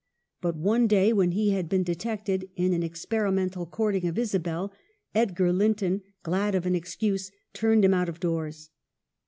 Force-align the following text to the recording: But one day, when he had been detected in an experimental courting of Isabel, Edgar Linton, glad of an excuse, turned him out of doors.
But 0.41 0.55
one 0.57 0.87
day, 0.87 1.13
when 1.13 1.29
he 1.33 1.51
had 1.51 1.69
been 1.69 1.83
detected 1.83 2.49
in 2.55 2.73
an 2.73 2.81
experimental 2.81 3.67
courting 3.67 4.07
of 4.07 4.17
Isabel, 4.17 4.73
Edgar 5.13 5.53
Linton, 5.53 6.01
glad 6.23 6.55
of 6.55 6.65
an 6.65 6.73
excuse, 6.73 7.29
turned 7.53 7.85
him 7.85 7.93
out 7.93 8.09
of 8.09 8.19
doors. 8.19 8.71